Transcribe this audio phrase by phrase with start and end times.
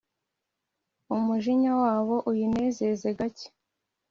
[1.15, 3.47] Umujinya wabo uyinezeze gake